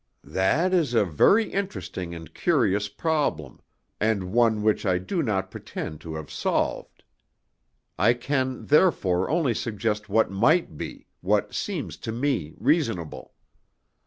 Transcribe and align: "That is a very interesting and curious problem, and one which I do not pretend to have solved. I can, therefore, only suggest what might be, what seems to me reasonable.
"That 0.23 0.73
is 0.73 0.95
a 0.95 1.05
very 1.05 1.51
interesting 1.51 2.15
and 2.15 2.33
curious 2.33 2.89
problem, 2.89 3.61
and 3.99 4.31
one 4.33 4.63
which 4.63 4.83
I 4.83 4.97
do 4.97 5.21
not 5.21 5.51
pretend 5.51 6.01
to 6.01 6.15
have 6.15 6.31
solved. 6.31 7.03
I 7.99 8.15
can, 8.15 8.65
therefore, 8.65 9.29
only 9.29 9.53
suggest 9.53 10.09
what 10.09 10.31
might 10.31 10.75
be, 10.75 11.05
what 11.21 11.53
seems 11.53 11.97
to 11.97 12.11
me 12.11 12.55
reasonable. 12.57 13.35